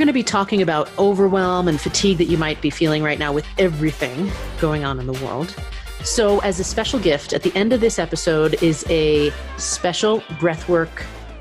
[0.00, 3.34] going to be talking about overwhelm and fatigue that you might be feeling right now
[3.34, 5.54] with everything going on in the world.
[6.04, 10.88] So, as a special gift, at the end of this episode is a special breathwork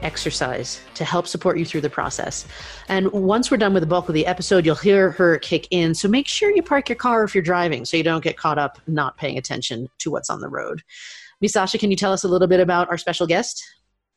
[0.01, 2.45] exercise to help support you through the process.
[2.89, 5.95] And once we're done with the bulk of the episode, you'll hear her kick in.
[5.95, 8.57] So make sure you park your car if you're driving so you don't get caught
[8.57, 10.83] up not paying attention to what's on the road.
[11.41, 13.63] Misasha, can you tell us a little bit about our special guest?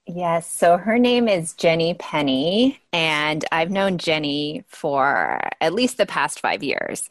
[0.06, 0.51] Yes.
[0.51, 6.41] So her name is Jenny Penny, and I've known Jenny for at least the past
[6.41, 7.09] five years.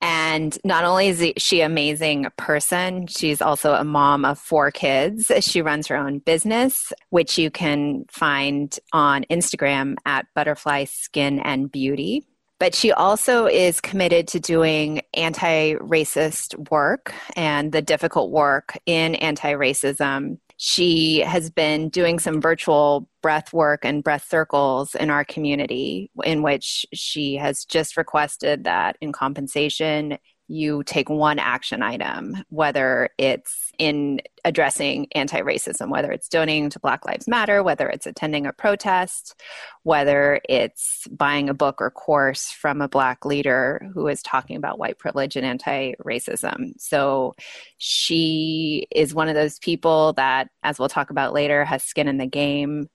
[0.00, 5.30] And not only is she an amazing person, she's also a mom of four kids.
[5.40, 11.70] She runs her own business, which you can find on Instagram at Butterfly Skin and
[11.70, 12.26] Beauty.
[12.58, 19.14] But she also is committed to doing anti racist work and the difficult work in
[19.16, 25.24] anti racism she has been doing some virtual breath work and breath circles in our
[25.24, 32.36] community, in which she has just requested that in compensation, you take one action item,
[32.50, 38.06] whether it's in addressing anti racism, whether it's donating to Black Lives Matter, whether it's
[38.06, 39.40] attending a protest,
[39.84, 44.78] whether it's buying a book or course from a Black leader who is talking about
[44.78, 46.72] white privilege and anti racism.
[46.78, 47.34] So
[47.78, 52.18] she is one of those people that, as we'll talk about later, has skin in
[52.18, 52.88] the game.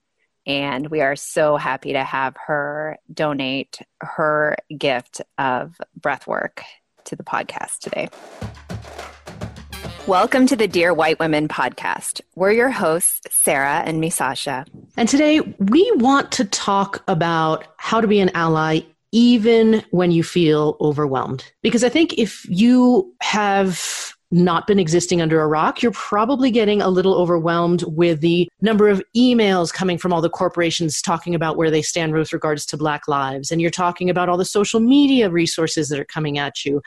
[0.46, 6.62] And we are so happy to have her donate her gift of breath work
[7.04, 8.08] to the podcast today.
[10.06, 12.20] Welcome to the Dear White Women podcast.
[12.34, 14.66] We're your hosts, Sarah and Misasha.
[14.96, 18.80] And today we want to talk about how to be an ally
[19.12, 21.52] even when you feel overwhelmed.
[21.62, 26.80] Because I think if you have not been existing under a rock, you're probably getting
[26.80, 31.56] a little overwhelmed with the number of emails coming from all the corporations talking about
[31.56, 33.50] where they stand with regards to Black lives.
[33.50, 36.80] And you're talking about all the social media resources that are coming at you.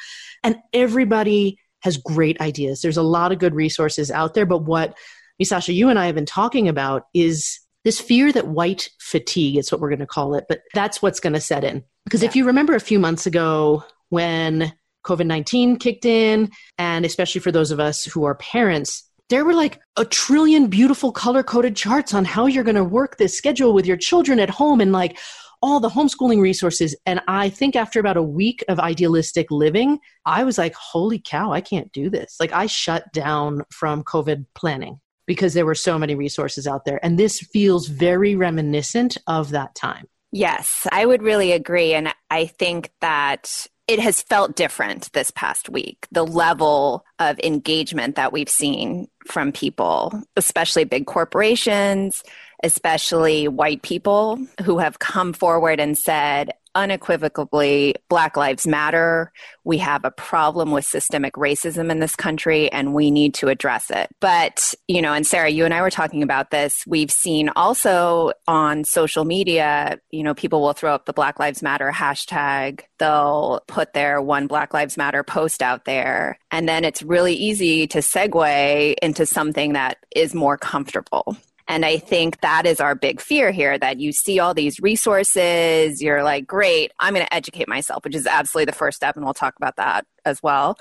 [0.44, 2.82] And everybody has great ideas.
[2.82, 4.46] There's a lot of good resources out there.
[4.46, 4.98] But what,
[5.42, 9.70] Misasha, you and I have been talking about is this fear that white fatigue, it's
[9.70, 11.84] what we're going to call it, but that's what's going to set in.
[12.06, 12.30] Because yeah.
[12.30, 17.52] if you remember a few months ago when COVID 19 kicked in, and especially for
[17.52, 22.14] those of us who are parents, there were like a trillion beautiful color coded charts
[22.14, 25.18] on how you're going to work this schedule with your children at home and like
[25.62, 26.96] all the homeschooling resources.
[27.06, 31.54] And I think after about a week of idealistic living, I was like, holy cow,
[31.54, 32.36] I can't do this.
[32.40, 37.00] Like I shut down from COVID planning because there were so many resources out there.
[37.04, 40.08] And this feels very reminiscent of that time.
[40.34, 41.94] Yes, I would really agree.
[41.94, 46.08] And I think that it has felt different this past week.
[46.12, 52.24] The level of engagement that we've seen from people, especially big corporations,
[52.64, 59.32] especially white people who have come forward and said, unequivocally Black Lives Matter.
[59.64, 63.90] We have a problem with systemic racism in this country and we need to address
[63.90, 64.10] it.
[64.20, 66.84] But, you know, and Sarah, you and I were talking about this.
[66.88, 71.62] We've seen also on social media, you know, people will throw up the Black Lives
[71.62, 72.82] Matter hashtag.
[73.00, 76.40] They'll put their one Black Lives Matter post out there.
[76.52, 81.38] And then it's really easy to segue into something that is more comfortable.
[81.68, 86.02] And I think that is our big fear here that you see all these resources,
[86.02, 89.16] you're like, great, I'm going to educate myself, which is absolutely the first step.
[89.16, 90.78] And we'll talk about that as well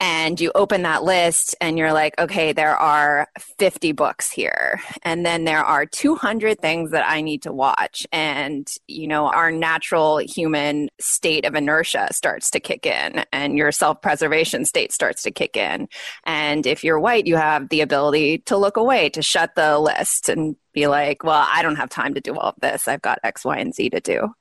[0.00, 3.28] and you open that list and you're like, okay, there are
[3.58, 4.80] 50 books here.
[5.02, 8.06] And then there are 200 things that I need to watch.
[8.10, 13.72] And, you know, our natural human state of inertia starts to kick in and your
[13.72, 15.86] self preservation state starts to kick in.
[16.24, 20.30] And if you're white, you have the ability to look away, to shut the list
[20.30, 22.88] and be like, well, I don't have time to do all of this.
[22.88, 24.34] I've got X, Y, and Z to do.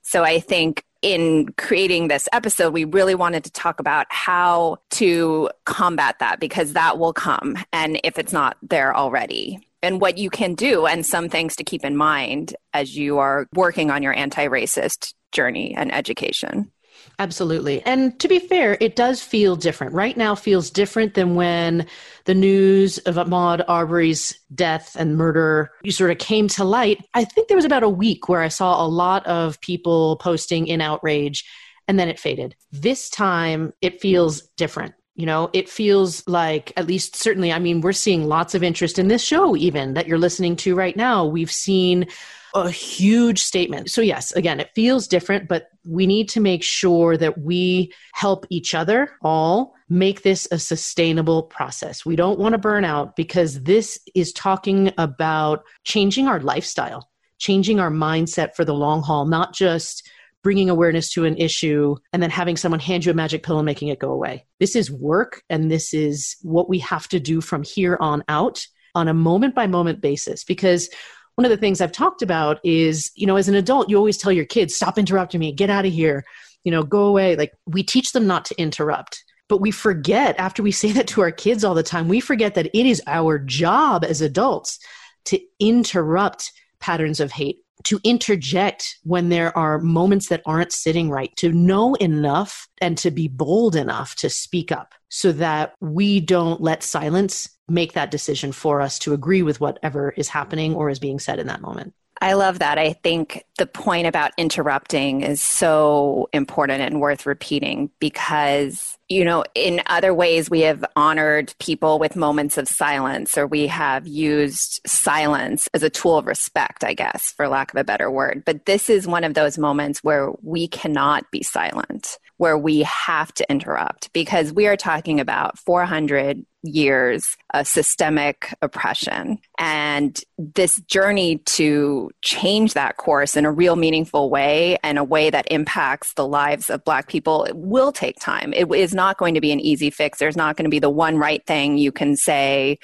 [0.00, 5.50] So I think in creating this episode, we really wanted to talk about how to
[5.66, 7.58] combat that because that will come.
[7.74, 11.64] And if it's not there already, and what you can do, and some things to
[11.64, 16.72] keep in mind as you are working on your anti racist journey and education.
[17.18, 17.80] Absolutely.
[17.82, 19.94] And to be fair, it does feel different.
[19.94, 21.86] Right now feels different than when
[22.24, 27.04] the news of Ahmaud Arbery's death and murder sort of came to light.
[27.14, 30.66] I think there was about a week where I saw a lot of people posting
[30.66, 31.44] in outrage
[31.86, 32.56] and then it faded.
[32.72, 34.94] This time it feels different.
[35.16, 38.98] You know, it feels like, at least certainly, I mean, we're seeing lots of interest
[38.98, 41.24] in this show, even that you're listening to right now.
[41.24, 42.08] We've seen
[42.54, 43.90] a huge statement.
[43.90, 48.46] So, yes, again, it feels different, but we need to make sure that we help
[48.48, 52.06] each other all make this a sustainable process.
[52.06, 57.80] We don't want to burn out because this is talking about changing our lifestyle, changing
[57.80, 60.08] our mindset for the long haul, not just
[60.44, 63.66] bringing awareness to an issue and then having someone hand you a magic pill and
[63.66, 64.46] making it go away.
[64.60, 68.64] This is work and this is what we have to do from here on out
[68.94, 70.88] on a moment by moment basis because
[71.36, 74.16] one of the things I've talked about is, you know, as an adult, you always
[74.16, 76.24] tell your kids, stop interrupting me, get out of here,
[76.62, 77.36] you know, go away.
[77.36, 79.24] Like we teach them not to interrupt.
[79.48, 82.54] But we forget, after we say that to our kids all the time, we forget
[82.54, 84.78] that it is our job as adults
[85.26, 91.34] to interrupt patterns of hate, to interject when there are moments that aren't sitting right,
[91.36, 96.60] to know enough and to be bold enough to speak up so that we don't
[96.60, 100.98] let silence make that decision for us to agree with whatever is happening or is
[100.98, 101.94] being said in that moment.
[102.20, 102.78] I love that.
[102.78, 109.44] I think the point about interrupting is so important and worth repeating because, you know,
[109.54, 114.80] in other ways, we have honored people with moments of silence or we have used
[114.86, 118.44] silence as a tool of respect, I guess, for lack of a better word.
[118.46, 123.34] But this is one of those moments where we cannot be silent, where we have
[123.34, 129.38] to interrupt because we are talking about 400 years of systemic oppression.
[129.58, 135.30] And this journey to change that course in a real meaningful way and a way
[135.30, 138.52] that impacts the lives of Black people will take time.
[138.54, 140.18] It is not going to be an easy fix.
[140.18, 142.78] There's not going to be the one right thing you can say,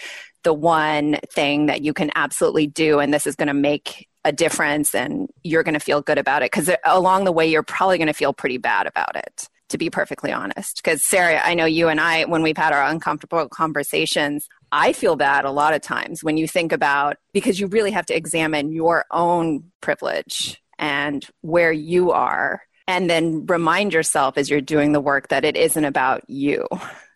[0.44, 4.32] the one thing that you can absolutely do, and this is going to make a
[4.32, 6.52] difference and you're going to feel good about it.
[6.52, 9.90] Because along the way, you're probably going to feel pretty bad about it to be
[9.90, 10.76] perfectly honest.
[10.76, 15.16] Because, Sarah, I know you and I, when we've had our uncomfortable conversations, I feel
[15.16, 18.72] bad a lot of times when you think about, because you really have to examine
[18.72, 25.00] your own privilege and where you are, and then remind yourself as you're doing the
[25.00, 26.66] work that it isn't about you.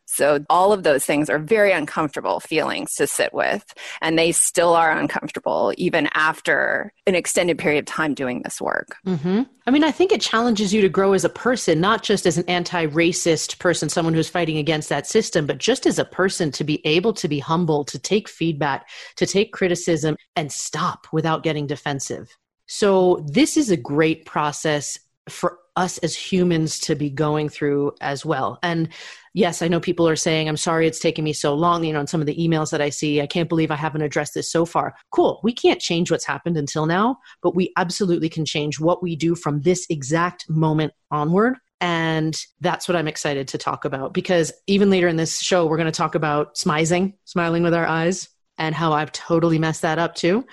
[0.07, 3.65] So, all of those things are very uncomfortable feelings to sit with,
[4.01, 8.97] and they still are uncomfortable even after an extended period of time doing this work.
[9.07, 9.43] Mm-hmm.
[9.67, 12.37] I mean, I think it challenges you to grow as a person, not just as
[12.37, 16.51] an anti racist person, someone who's fighting against that system, but just as a person
[16.53, 21.43] to be able to be humble, to take feedback, to take criticism, and stop without
[21.43, 22.37] getting defensive.
[22.67, 24.99] So, this is a great process
[25.29, 28.59] for us as humans to be going through as well.
[28.63, 28.89] And
[29.35, 31.85] yes, I know people are saying, I'm sorry it's taking me so long.
[31.85, 34.35] You know, some of the emails that I see, I can't believe I haven't addressed
[34.35, 34.95] this so far.
[35.11, 35.41] Cool.
[35.43, 39.35] We can't change what's happened until now, but we absolutely can change what we do
[39.35, 41.57] from this exact moment onward.
[41.81, 45.77] And that's what I'm excited to talk about because even later in this show, we're
[45.77, 48.29] going to talk about smizing, smiling with our eyes,
[48.59, 50.47] and how I've totally messed that up too.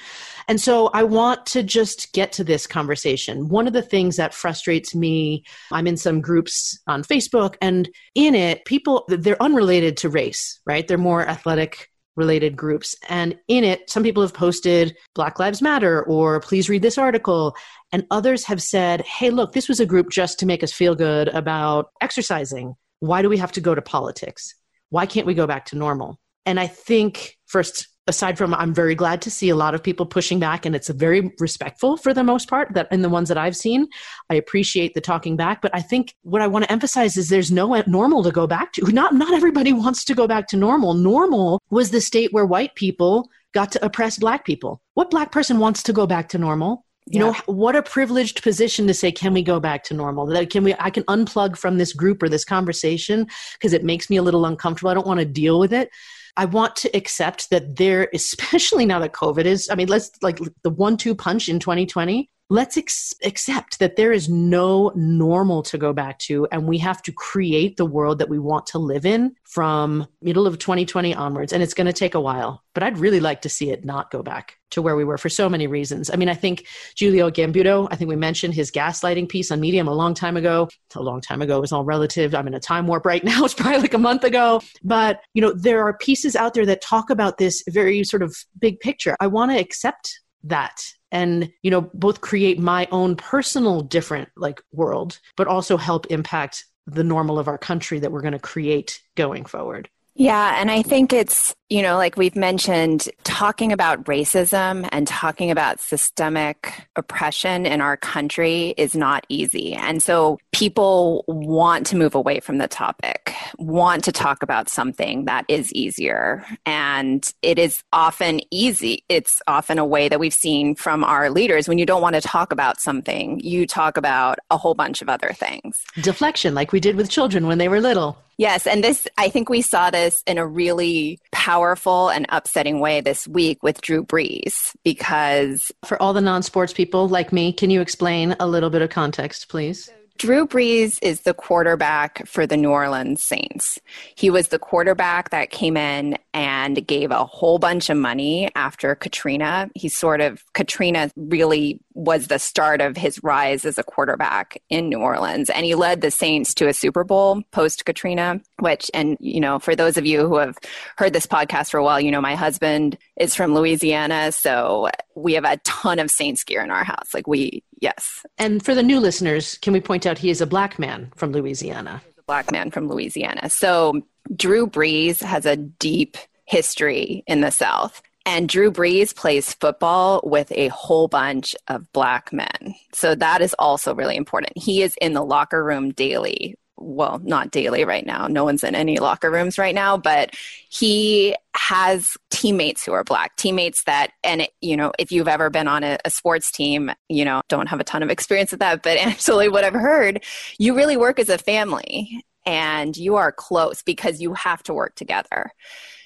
[0.48, 3.48] And so I want to just get to this conversation.
[3.48, 8.36] One of the things that frustrates me, I'm in some groups on Facebook, and in
[8.36, 10.88] it, people, they're unrelated to race, right?
[10.88, 12.96] They're more athletic related groups.
[13.08, 17.56] And in it, some people have posted Black Lives Matter or please read this article.
[17.94, 20.94] And others have said, hey, look, this was a group just to make us feel
[20.94, 22.76] good about exercising.
[23.00, 24.54] Why do we have to go to politics?
[24.90, 26.20] Why can't we go back to normal?
[26.46, 30.06] And I think, first, aside from I'm very glad to see a lot of people
[30.06, 33.38] pushing back and it's very respectful for the most part that in the ones that
[33.38, 33.88] I've seen
[34.30, 35.62] I appreciate the talking back.
[35.62, 38.74] But I think what I want to emphasize is there's no normal to go back
[38.74, 38.92] to.
[38.92, 40.94] Not not everybody wants to go back to normal.
[40.94, 44.82] Normal was the state where white people got to oppress black people.
[44.94, 46.86] What black person wants to go back to normal?
[47.08, 47.32] You yeah.
[47.32, 50.26] know what a privileged position to say can we go back to normal?
[50.28, 54.10] That can we i can unplug from this group or this conversation because it makes
[54.10, 54.90] me a little uncomfortable.
[54.90, 55.90] I don't want to deal with it
[56.38, 60.40] I want to accept that there, especially now that COVID is, I mean, let's like
[60.64, 65.78] the one two punch in 2020, let's ex- accept that there is no normal to
[65.78, 69.06] go back to and we have to create the world that we want to live
[69.06, 72.98] in from middle of 2020 onwards and it's going to take a while but i'd
[72.98, 75.68] really like to see it not go back to where we were for so many
[75.68, 76.10] reasons.
[76.10, 76.66] I mean i think
[76.98, 80.68] julio gambuto i think we mentioned his gaslighting piece on medium a long time ago.
[80.96, 82.34] A long time ago is all relative.
[82.36, 84.62] I'm in a time warp right now it's probably like a month ago.
[84.84, 88.36] But you know there are pieces out there that talk about this very sort of
[88.60, 89.16] big picture.
[89.20, 90.94] I want to accept that.
[91.12, 96.66] And you know both create my own personal different like world but also help impact
[96.88, 100.82] the normal of our country that we're going to create going forward yeah, and I
[100.82, 107.66] think it's, you know, like we've mentioned, talking about racism and talking about systemic oppression
[107.66, 109.74] in our country is not easy.
[109.74, 115.26] And so people want to move away from the topic, want to talk about something
[115.26, 116.46] that is easier.
[116.66, 119.06] And it is often easy.
[119.08, 122.22] It's often a way that we've seen from our leaders when you don't want to
[122.22, 125.82] talk about something, you talk about a whole bunch of other things.
[126.02, 128.18] Deflection, like we did with children when they were little.
[128.42, 133.00] Yes, and this I think we saw this in a really powerful and upsetting way
[133.00, 137.82] this week with Drew Brees because for all the non-sports people like me, can you
[137.82, 139.94] explain a little bit of context, please?
[140.18, 143.80] Drew Brees is the quarterback for the New Orleans Saints.
[144.16, 148.94] He was the quarterback that came in and gave a whole bunch of money after
[148.94, 149.70] Katrina.
[149.74, 154.90] He sort of, Katrina really was the start of his rise as a quarterback in
[154.90, 155.50] New Orleans.
[155.50, 159.58] And he led the Saints to a Super Bowl post Katrina, which, and, you know,
[159.58, 160.58] for those of you who have
[160.98, 164.32] heard this podcast for a while, you know, my husband is from Louisiana.
[164.32, 167.14] So we have a ton of Saints gear in our house.
[167.14, 168.26] Like we, Yes.
[168.38, 171.32] And for the new listeners, can we point out he is a black man from
[171.32, 172.02] Louisiana?
[172.32, 173.50] black man from Louisiana.
[173.50, 178.02] So Drew Brees has a deep history in the South.
[178.26, 182.74] And Drew Brees plays football with a whole bunch of black men.
[182.94, 184.54] So that is also really important.
[184.56, 188.28] He is in the locker room daily well, not daily right now.
[188.28, 190.36] No one's in any locker rooms right now, but
[190.70, 195.50] he has teammates who are black, teammates that, and it, you know, if you've ever
[195.50, 198.60] been on a, a, sports team, you know, don't have a ton of experience with
[198.60, 200.24] that, but actually, what I've heard,
[200.58, 204.96] you really work as a family and you are close because you have to work
[204.96, 205.52] together.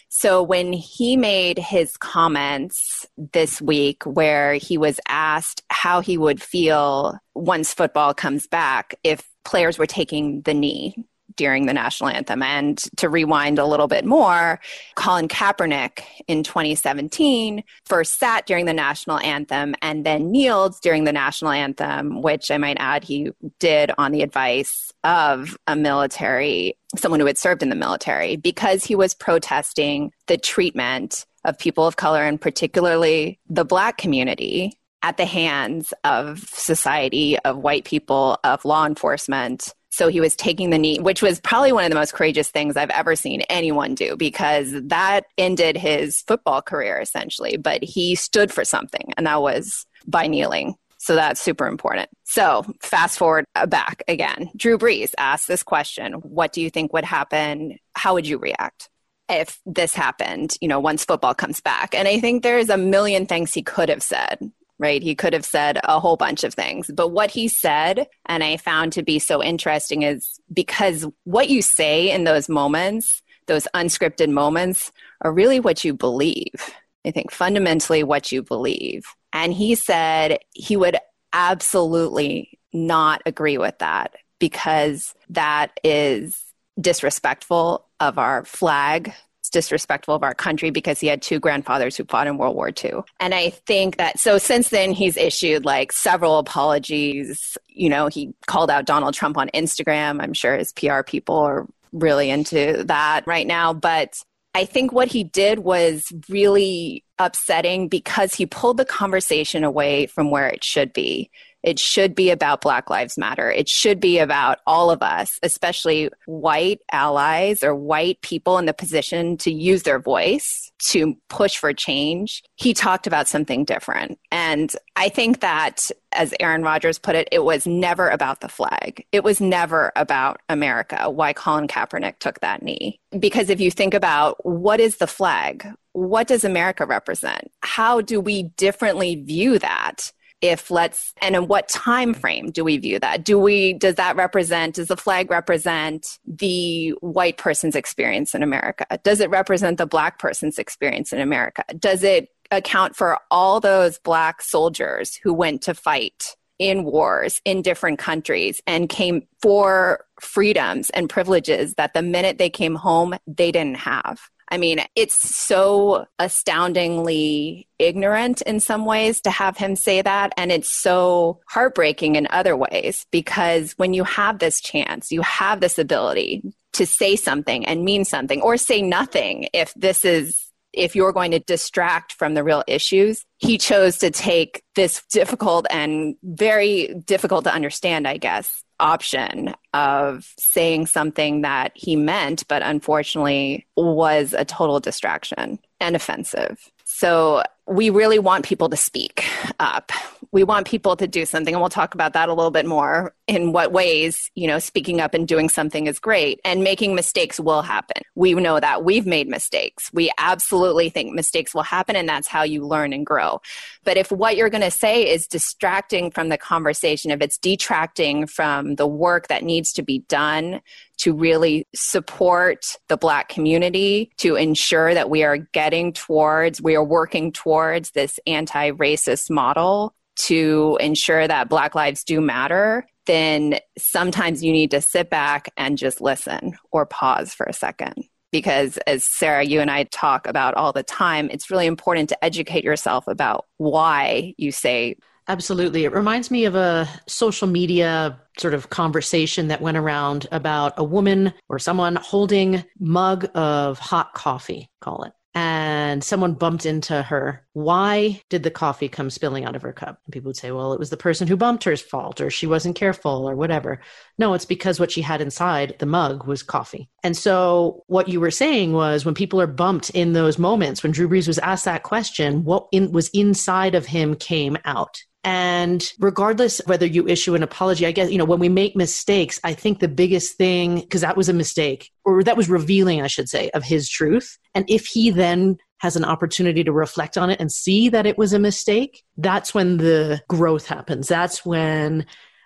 [0.09, 6.41] So when he made his comments this week, where he was asked how he would
[6.41, 10.95] feel once football comes back if players were taking the knee
[11.35, 12.41] during the national anthem.
[12.41, 14.59] And to rewind a little bit more,
[14.95, 21.11] Colin Kaepernick in 2017 first sat during the national anthem and then kneeled during the
[21.11, 27.19] national anthem, which I might add he did on the advice of a military, someone
[27.19, 31.95] who had served in the military, because he was protesting the treatment of people of
[31.95, 34.73] color and particularly the black community
[35.05, 39.71] at the hands of society, of white people, of law enforcement.
[39.91, 42.75] So he was taking the knee, which was probably one of the most courageous things
[42.75, 47.55] I've ever seen anyone do because that ended his football career essentially.
[47.55, 50.73] But he stood for something, and that was by kneeling.
[50.97, 52.09] So that's super important.
[52.23, 54.49] So fast forward uh, back again.
[54.57, 57.77] Drew Brees asked this question What do you think would happen?
[57.93, 58.89] How would you react?
[59.27, 61.95] if this happened, you know, once football comes back.
[61.95, 65.01] And I think there's a million things he could have said right?
[65.01, 66.89] He could have said a whole bunch of things.
[66.93, 71.61] But what he said, and I found to be so interesting, is because what you
[71.61, 74.91] say in those moments, those unscripted moments,
[75.21, 76.73] are really what you believe.
[77.05, 79.05] I think fundamentally what you believe.
[79.31, 80.97] And he said he would
[81.33, 86.41] absolutely not agree with that because that is
[86.79, 89.13] disrespectful of our flag,
[89.49, 93.01] disrespectful of our country because he had two grandfathers who fought in World War II.
[93.19, 97.57] And I think that so since then he's issued like several apologies.
[97.67, 100.21] You know, he called out Donald Trump on Instagram.
[100.21, 103.73] I'm sure his PR people are really into that right now.
[103.73, 104.21] But
[104.53, 110.31] I think what he did was really upsetting because he pulled the conversation away from
[110.31, 111.29] where it should be.
[111.65, 113.51] It should be about Black Lives Matter.
[113.51, 118.73] It should be about all of us, especially white allies or white people in the
[118.73, 122.43] position to use their voice to push for change.
[122.55, 124.19] He talked about something different.
[124.31, 129.03] And I think that, as Aaron Rodgers put it, it was never about the flag.
[129.11, 132.99] It was never about America, why Colin Kaepernick took that knee.
[133.17, 135.67] Because if you think about what is the flag?
[135.93, 137.49] What does America represent?
[137.61, 140.11] How do we differently view that?
[140.41, 143.23] If let's and in what time frame do we view that?
[143.23, 148.85] Do we does that represent does the flag represent the white person's experience in america?
[149.03, 151.63] Does it represent the black person's experience in america?
[151.79, 157.61] Does it account for all those black soldiers who went to fight in wars in
[157.61, 163.51] different countries and came for freedoms and privileges that the minute they came home they
[163.51, 170.01] didn't have I mean, it's so astoundingly ignorant in some ways to have him say
[170.01, 170.33] that.
[170.37, 175.61] And it's so heartbreaking in other ways because when you have this chance, you have
[175.61, 180.93] this ability to say something and mean something or say nothing if this is if
[180.93, 186.17] you're going to distract from the real issues, he chose to take this difficult and
[186.21, 193.67] very difficult to understand, I guess, option of saying something that he meant, but unfortunately
[193.75, 196.71] was a total distraction and offensive.
[196.83, 199.25] So we really want people to speak
[199.59, 199.91] up.
[200.31, 203.15] We want people to do something, and we'll talk about that a little bit more
[203.25, 206.39] in what ways, you know, speaking up and doing something is great.
[206.43, 208.03] And making mistakes will happen.
[208.15, 208.83] We know that.
[208.83, 209.89] We've made mistakes.
[209.93, 213.41] We absolutely think mistakes will happen, and that's how you learn and grow.
[213.83, 218.27] But if what you're going to say is distracting from the conversation, if it's detracting
[218.27, 220.61] from the work that needs to be done
[220.97, 226.83] to really support the Black community, to ensure that we are getting towards, we are
[226.83, 227.54] working towards
[227.93, 234.71] this anti racist model to ensure that Black lives do matter, then sometimes you need
[234.71, 238.05] to sit back and just listen or pause for a second.
[238.31, 242.25] Because as Sarah, you and I talk about all the time, it's really important to
[242.25, 244.95] educate yourself about why you say
[245.27, 245.85] Absolutely.
[245.85, 250.83] It reminds me of a social media sort of conversation that went around about a
[250.83, 255.13] woman or someone holding mug of hot coffee, call it.
[255.35, 257.45] And someone bumped into her.
[257.51, 259.99] Why did the coffee come spilling out of her cup?
[260.05, 262.47] And people would say, well, it was the person who bumped her's fault, or she
[262.47, 263.81] wasn't careful, or whatever.
[264.17, 266.89] No, it's because what she had inside the mug was coffee.
[267.03, 270.93] And so, what you were saying was when people are bumped in those moments, when
[270.93, 275.01] Drew Brees was asked that question, what in, was inside of him came out.
[275.25, 279.39] And regardless whether you issue an apology, I guess, you know, when we make mistakes,
[279.43, 283.07] I think the biggest thing, because that was a mistake, or that was revealing, I
[283.07, 284.37] should say, of his truth.
[284.53, 288.19] And if he then has an opportunity to reflect on it and see that it
[288.19, 291.07] was a mistake, that's when the growth happens.
[291.07, 292.05] That's when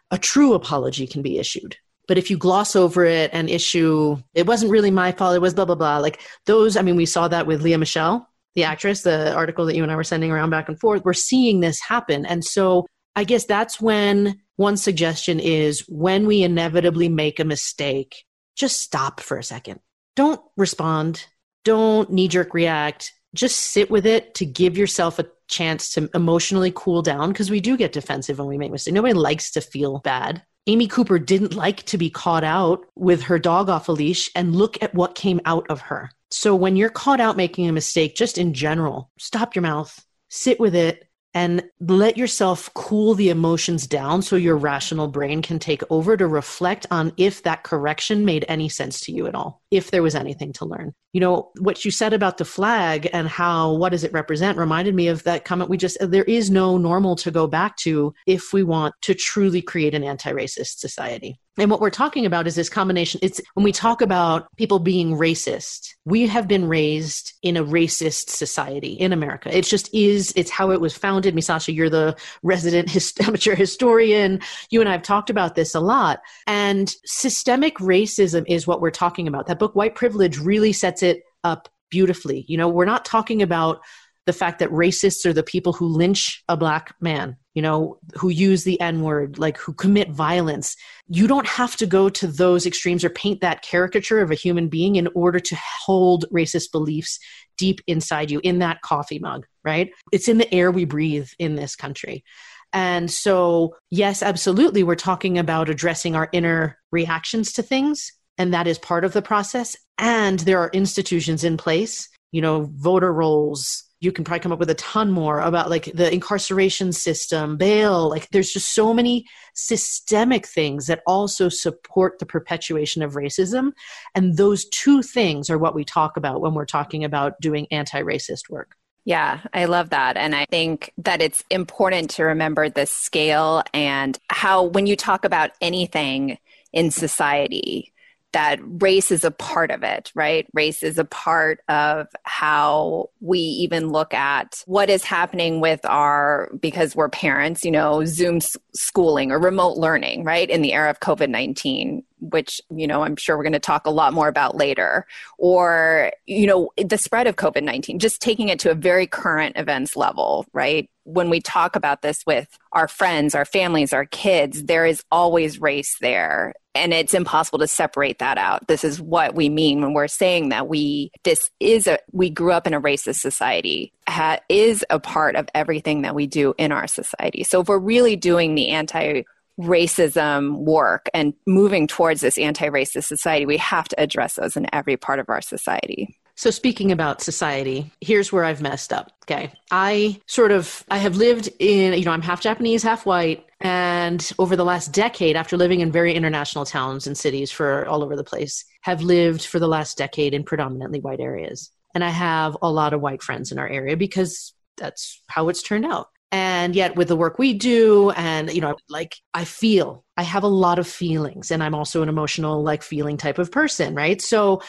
[0.10, 1.76] a true apology can be issued.
[2.08, 5.54] But if you gloss over it and issue, it wasn't really my fault, it was
[5.54, 8.26] blah, blah, blah, like those, I mean, we saw that with Lea Michele
[8.60, 11.14] the actress, the article that you and I were sending around back and forth, we're
[11.14, 12.26] seeing this happen.
[12.26, 12.86] And so
[13.16, 18.26] I guess that's when one suggestion is when we inevitably make a mistake,
[18.58, 19.80] just stop for a second.
[20.18, 21.26] Don't respond.
[21.64, 23.14] Don't knee jerk react.
[23.34, 27.62] Just sit with it to give yourself a chance to emotionally cool down because we
[27.62, 28.94] do get defensive when we make mistakes.
[28.94, 30.44] Nobody likes to feel bad.
[30.70, 34.56] Amy Cooper didn't like to be caught out with her dog off a leash, and
[34.56, 36.12] look at what came out of her.
[36.30, 40.60] So when you're caught out making a mistake, just in general, stop your mouth, sit
[40.60, 45.84] with it, and let yourself cool the emotions down so your rational brain can take
[45.90, 49.92] over to reflect on if that correction made any sense to you at all, if
[49.92, 50.94] there was anything to learn.
[51.14, 54.96] You know, what you said about the flag and how what does it represent reminded
[54.96, 58.54] me of that comment we just there is no normal to go back to if
[58.54, 61.40] we want to truly create an anti-racist society.
[61.58, 63.20] And what we're talking about is this combination.
[63.22, 68.30] It's when we talk about people being racist, we have been raised in a racist
[68.30, 69.56] society in America.
[69.56, 71.36] It just is, it's how it was founded.
[71.36, 72.96] Misasha, you're the resident
[73.28, 74.40] amateur historian.
[74.70, 76.22] You and I have talked about this a lot.
[76.48, 79.48] And systemic racism is what we're talking about.
[79.48, 82.46] That book, White Privilege, really sets it up beautifully.
[82.48, 83.82] You know, we're not talking about
[84.30, 88.30] the fact that racists are the people who lynch a black man, you know, who
[88.30, 90.76] use the N word, like who commit violence.
[91.08, 94.68] You don't have to go to those extremes or paint that caricature of a human
[94.68, 97.18] being in order to hold racist beliefs
[97.58, 99.90] deep inside you in that coffee mug, right?
[100.12, 102.24] It's in the air we breathe in this country.
[102.72, 108.12] And so, yes, absolutely, we're talking about addressing our inner reactions to things.
[108.38, 109.76] And that is part of the process.
[109.98, 114.60] And there are institutions in place, you know, voter rolls, you can probably come up
[114.60, 118.10] with a ton more about like the incarceration system, bail.
[118.10, 123.72] Like there's just so many systemic things that also support the perpetuation of racism.
[124.16, 128.02] And those two things are what we talk about when we're talking about doing anti
[128.02, 128.76] racist work.
[129.06, 130.18] Yeah, I love that.
[130.18, 135.26] And I think that it's important to remember the scale and how, when you talk
[135.26, 136.38] about anything
[136.74, 137.92] in society,
[138.32, 140.48] that race is a part of it, right?
[140.54, 146.52] Race is a part of how we even look at what is happening with our,
[146.60, 148.40] because we're parents, you know, Zoom
[148.74, 150.50] schooling or remote learning, right?
[150.50, 153.88] In the era of COVID 19, which, you know, I'm sure we're going to talk
[153.88, 155.06] a lot more about later.
[155.38, 159.58] Or, you know, the spread of COVID 19, just taking it to a very current
[159.58, 160.90] events level, right?
[161.12, 165.60] When we talk about this with our friends, our families, our kids, there is always
[165.60, 166.54] race there.
[166.76, 168.68] And it's impossible to separate that out.
[168.68, 172.52] This is what we mean when we're saying that we this is a we grew
[172.52, 176.72] up in a racist society ha, is a part of everything that we do in
[176.72, 177.44] our society.
[177.44, 179.24] So if we're really doing the anti
[179.60, 184.96] racism work and moving towards this anti-racist society we have to address those in every
[184.96, 189.12] part of our society so speaking about society, here's where I've messed up.
[189.24, 189.52] Okay.
[189.72, 194.32] I sort of I have lived in, you know, I'm half Japanese, half white, and
[194.40, 198.16] over the last decade after living in very international towns and cities for all over
[198.16, 201.72] the place, have lived for the last decade in predominantly white areas.
[201.94, 205.62] And I have a lot of white friends in our area because that's how it's
[205.62, 206.08] turned out.
[206.32, 210.44] And yet, with the work we do, and you know, like I feel, I have
[210.44, 214.22] a lot of feelings, and I'm also an emotional, like feeling type of person, right?
[214.22, 214.62] So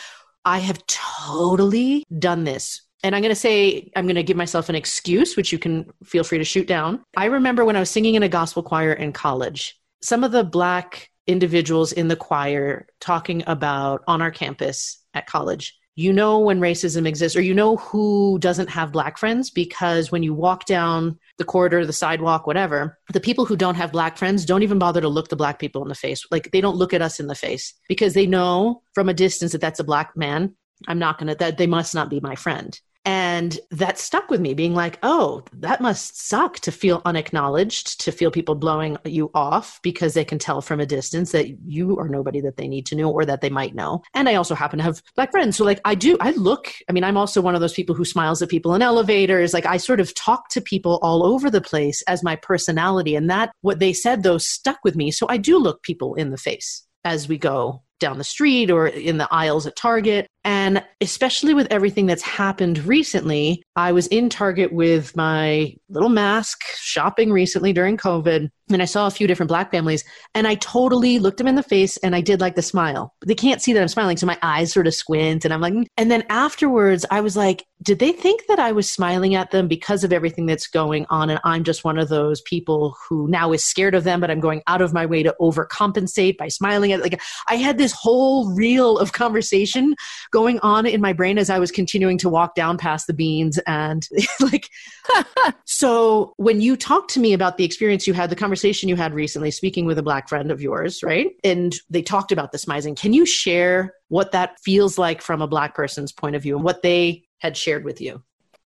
[0.45, 2.83] I have totally done this.
[3.03, 5.91] And I'm going to say, I'm going to give myself an excuse, which you can
[6.05, 7.03] feel free to shoot down.
[7.17, 10.45] I remember when I was singing in a gospel choir in college, some of the
[10.45, 16.61] Black individuals in the choir talking about on our campus at college you know when
[16.61, 21.19] racism exists or you know who doesn't have black friends because when you walk down
[21.37, 25.03] the corridor the sidewalk whatever the people who don't have black friends don't even bother
[25.03, 26.25] to look the black people in the face.
[26.31, 29.53] Like they don't look at us in the face because they know from a distance
[29.53, 30.55] that that's a black man.
[30.89, 34.41] I'm not going to that they must not be my friend and that stuck with
[34.41, 39.31] me, being like, oh, that must suck to feel unacknowledged, to feel people blowing you
[39.35, 42.85] off because they can tell from a distance that you are nobody that they need
[42.87, 44.03] to know or that they might know.
[44.15, 45.57] And I also happen to have black friends.
[45.57, 48.05] So, like, I do, I look, I mean, I'm also one of those people who
[48.05, 49.55] smiles at people in elevators.
[49.55, 53.15] Like, I sort of talk to people all over the place as my personality.
[53.17, 55.11] And that, what they said, though, stuck with me.
[55.11, 58.89] So I do look people in the face as we go down the street or
[58.89, 60.27] in the aisles at Target.
[60.43, 66.63] And especially with everything that's happened recently, I was in Target with my little mask
[66.77, 68.49] shopping recently during COVID.
[68.75, 70.05] And I saw a few different black families
[70.35, 73.15] and I totally looked them in the face and I did like the smile.
[73.21, 74.17] But they can't see that I'm smiling.
[74.17, 77.65] So my eyes sort of squint and I'm like, and then afterwards I was like,
[77.83, 81.31] did they think that I was smiling at them because of everything that's going on?
[81.31, 84.41] And I'm just one of those people who now is scared of them, but I'm
[84.41, 88.55] going out of my way to overcompensate by smiling at like I had this whole
[88.55, 89.95] reel of conversation
[90.31, 93.59] going on in my brain as I was continuing to walk down past the beans.
[93.67, 94.07] And
[94.41, 94.69] like,
[95.65, 99.15] so when you talked to me about the experience you had, the conversation you had
[99.15, 101.29] recently, speaking with a black friend of yours, right?
[101.45, 102.97] And they talked about the smizing.
[102.97, 106.65] Can you share what that feels like from a black person's point of view and
[106.65, 108.23] what they had shared with you?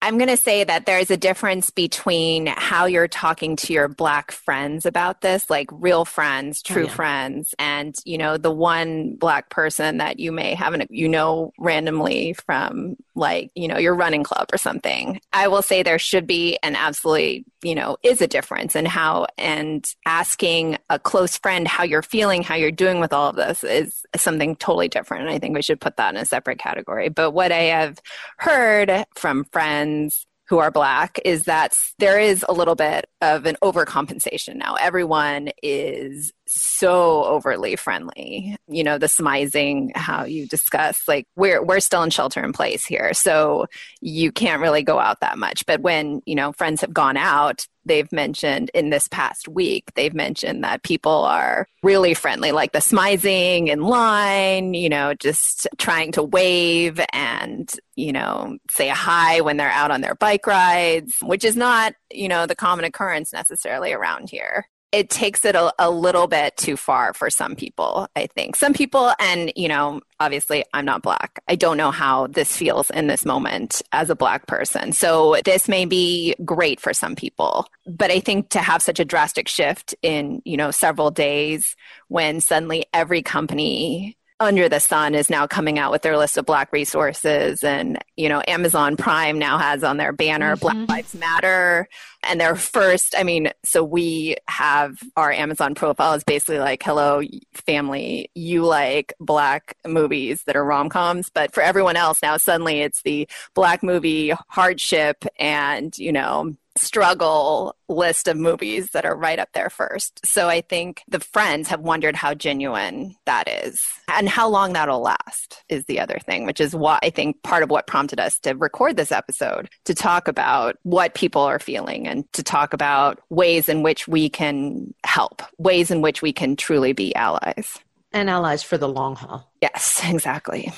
[0.05, 4.31] I'm going to say that there's a difference between how you're talking to your black
[4.31, 6.93] friends about this, like real friends, oh, true oh, yeah.
[6.93, 11.53] friends, and you know the one black person that you may have, an, you know,
[11.57, 15.19] randomly from like you know your running club or something.
[15.33, 19.25] I will say there should be an absolutely you know is a difference in how
[19.39, 23.63] and asking a close friend how you're feeling, how you're doing with all of this
[23.63, 25.23] is something totally different.
[25.23, 27.09] And I think we should put that in a separate category.
[27.09, 27.99] But what I have
[28.37, 33.47] heard from friends friends who are black is that there is a little bit of
[33.47, 34.75] an overcompensation now.
[34.75, 38.55] Everyone is so overly friendly.
[38.67, 42.85] You know, the smizing, how you discuss, like we're we're still in shelter in place
[42.85, 43.15] here.
[43.15, 43.65] So
[44.01, 45.65] you can't really go out that much.
[45.65, 50.13] But when, you know, friends have gone out, they've mentioned in this past week, they've
[50.13, 56.11] mentioned that people are really friendly, like the smizing in line, you know, just trying
[56.13, 61.43] to wave and, you know, say hi when they're out on their bike rides, which
[61.43, 65.91] is not, you know, the common occurrence necessarily around here it takes it a, a,
[65.91, 68.55] little bit too far for some people, I think.
[68.55, 71.41] Some people, and, you know, obviously I'm not black.
[71.49, 74.93] I don't know how this feels in this moment as a black person.
[74.93, 77.67] So this may be great for some people.
[77.85, 81.75] But I think to have such a drastic shift in, you know, several days
[82.07, 86.45] when suddenly every company under the sun is now coming out with their list of
[86.45, 90.85] black resources and you know amazon prime now has on their banner mm-hmm.
[90.85, 91.87] black lives matter
[92.23, 97.21] and their first i mean so we have our amazon profile is basically like hello
[97.53, 103.01] family you like black movies that are rom-coms but for everyone else now suddenly it's
[103.03, 109.49] the black movie hardship and you know struggle list of movies that are right up
[109.53, 110.19] there first.
[110.25, 115.01] So I think the friends have wondered how genuine that is and how long that'll
[115.01, 118.39] last is the other thing, which is what I think part of what prompted us
[118.39, 123.19] to record this episode to talk about what people are feeling and to talk about
[123.29, 127.79] ways in which we can help, ways in which we can truly be allies.
[128.11, 129.51] And allies for the long haul.
[129.61, 130.71] Yes, exactly.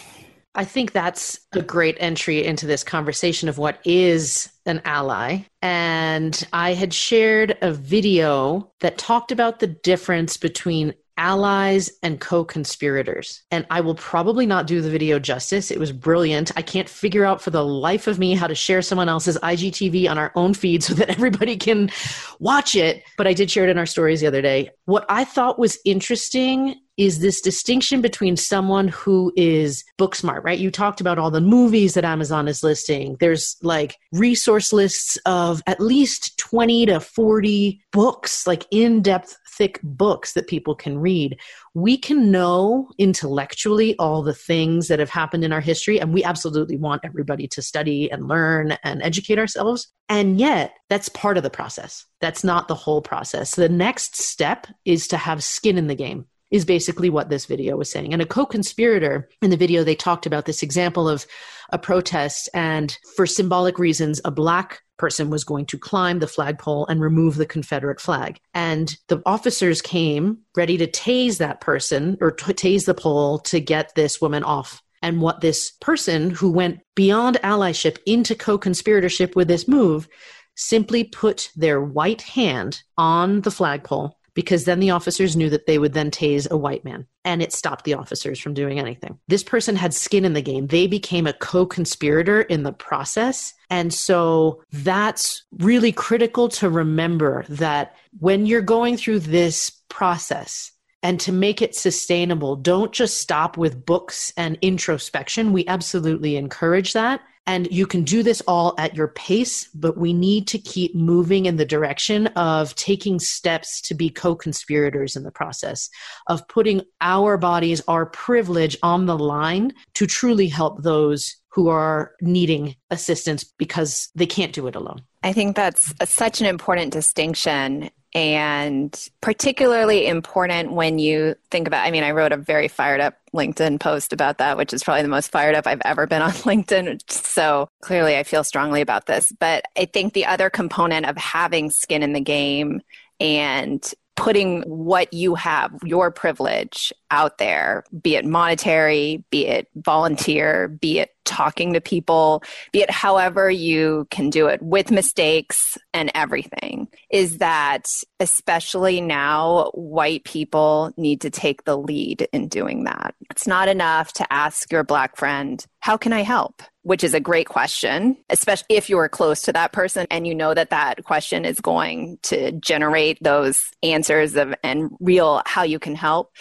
[0.58, 5.42] I think that's a great entry into this conversation of what is an ally.
[5.62, 12.44] And I had shared a video that talked about the difference between allies and co
[12.44, 13.44] conspirators.
[13.52, 15.70] And I will probably not do the video justice.
[15.70, 16.52] It was brilliant.
[16.56, 20.10] I can't figure out for the life of me how to share someone else's IGTV
[20.10, 21.92] on our own feed so that everybody can
[22.40, 23.04] watch it.
[23.16, 24.72] But I did share it in our stories the other day.
[24.86, 30.58] What I thought was interesting is this distinction between someone who is book smart, right?
[30.58, 33.18] You talked about all the movies that Amazon is listing.
[33.20, 39.80] There's like resource lists of at least 20 to 40 books, like in depth thick
[39.84, 41.40] books that people can read.
[41.74, 46.24] We can know intellectually all the things that have happened in our history, and we
[46.24, 49.88] absolutely want everybody to study and learn and educate ourselves.
[50.10, 52.06] And yet, that's part of the process.
[52.22, 53.56] That's not the whole process.
[53.56, 57.76] The next step is to have skin in the game is basically what this video
[57.78, 58.14] was saying.
[58.14, 61.26] And a co conspirator in the video, they talked about this example of
[61.72, 66.86] a protest, and for symbolic reasons, a black person was going to climb the flagpole
[66.88, 68.40] and remove the Confederate flag.
[68.54, 73.60] And the officers came ready to tase that person or t- tase the pole to
[73.60, 74.82] get this woman off.
[75.04, 80.08] And what this person who went beyond allyship into co conspiratorship with this move
[80.56, 85.80] simply put their white hand on the flagpole because then the officers knew that they
[85.80, 89.18] would then tase a white man and it stopped the officers from doing anything.
[89.28, 90.68] This person had skin in the game.
[90.68, 93.56] They became a co conspirator in the process.
[93.72, 100.72] And so that's really critical to remember that when you're going through this process,
[101.04, 105.54] and to make it sustainable, don't just stop with books and introspection.
[105.54, 107.22] We absolutely encourage that.
[107.48, 111.46] And you can do this all at your pace, but we need to keep moving
[111.46, 115.90] in the direction of taking steps to be co conspirators in the process,
[116.28, 122.12] of putting our bodies, our privilege on the line to truly help those who are
[122.22, 125.02] needing assistance because they can't do it alone.
[125.24, 131.92] I think that's such an important distinction and particularly important when you think about i
[131.92, 135.10] mean i wrote a very fired up linkedin post about that which is probably the
[135.10, 137.00] most fired up i've ever been on linkedin.
[137.12, 139.32] So clearly i feel strongly about this.
[139.40, 142.82] But i think the other component of having skin in the game
[143.20, 150.68] and putting what you have, your privilege out there, be it monetary, be it volunteer,
[150.68, 156.12] be it talking to people, be it however you can do it with mistakes and
[156.16, 157.86] everything, is that
[158.20, 163.14] especially now, white people need to take the lead in doing that.
[163.30, 166.62] It's not enough to ask your black friend, How can I help?
[166.88, 170.34] which is a great question, especially if you are close to that person and you
[170.34, 175.80] know that that question is going to generate those answers of and real how you
[175.80, 176.32] can help.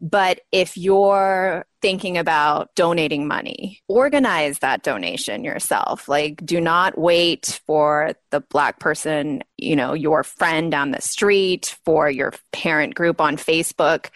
[0.00, 6.08] But if you're thinking about donating money, organize that donation yourself.
[6.08, 11.76] Like, do not wait for the Black person, you know, your friend down the street,
[11.84, 14.10] for your parent group on Facebook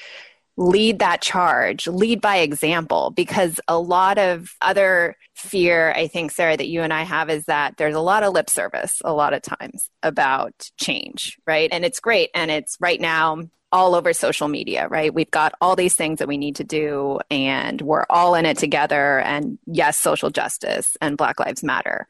[0.61, 6.59] lead that charge, lead by example, because a lot of other fear, I think, Sarah,
[6.59, 9.33] that you and I have is that there's a lot of lip service a lot
[9.33, 11.71] of times about change, right?
[11.73, 12.29] And it's great.
[12.35, 13.39] And it's right now
[13.73, 15.15] all over social media, right?
[15.15, 18.59] We've got all these things that we need to do, and we're all in it
[18.59, 19.21] together.
[19.21, 22.09] And yes, social justice and Black Lives Matter.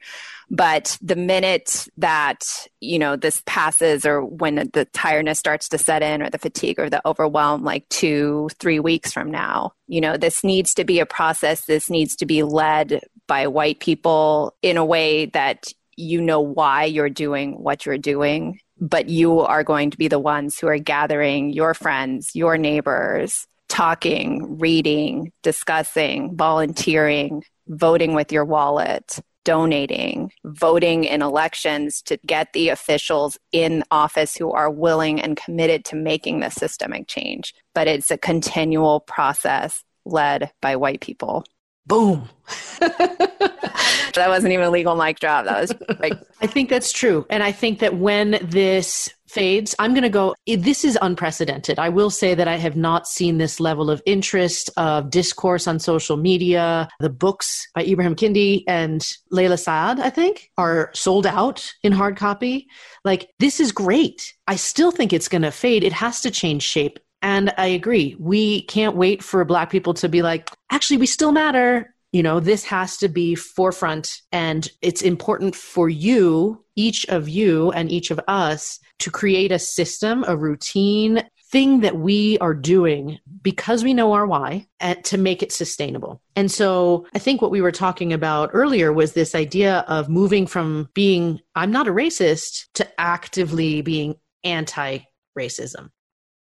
[0.50, 6.02] But the minute that, you know, this passes or when the tiredness starts to set
[6.02, 10.16] in or the fatigue or the overwhelm, like two, three weeks from now, you know,
[10.16, 11.66] this needs to be a process.
[11.66, 16.84] This needs to be led by white people in a way that you know why
[16.84, 20.78] you're doing what you're doing but you are going to be the ones who are
[20.78, 31.04] gathering your friends, your neighbors, talking, reading, discussing, volunteering, voting with your wallet, donating, voting
[31.04, 36.40] in elections to get the officials in office who are willing and committed to making
[36.40, 37.54] the systemic change.
[37.74, 41.44] But it's a continual process led by white people.
[41.90, 42.28] Boom.
[42.80, 45.44] that wasn't even a legal mic drop.
[45.44, 46.12] That was like.
[46.40, 47.26] I think that's true.
[47.30, 51.80] And I think that when this fades, I'm going to go, this is unprecedented.
[51.80, 55.80] I will say that I have not seen this level of interest, of discourse on
[55.80, 56.88] social media.
[57.00, 59.00] The books by Ibram Kendi and
[59.32, 62.68] Layla Saad, I think, are sold out in hard copy.
[63.04, 64.32] Like, this is great.
[64.46, 65.82] I still think it's going to fade.
[65.82, 67.00] It has to change shape.
[67.22, 68.16] And I agree.
[68.18, 71.94] We can't wait for Black people to be like, actually, we still matter.
[72.12, 74.20] You know, this has to be forefront.
[74.32, 79.58] And it's important for you, each of you and each of us, to create a
[79.58, 84.66] system, a routine, thing that we are doing because we know our why
[85.02, 86.22] to make it sustainable.
[86.36, 90.46] And so I think what we were talking about earlier was this idea of moving
[90.46, 95.00] from being, I'm not a racist, to actively being anti
[95.36, 95.90] racism.